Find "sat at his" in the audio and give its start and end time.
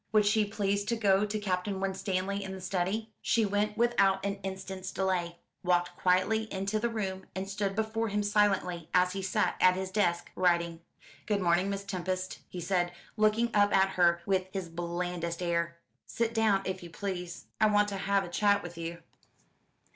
9.21-9.91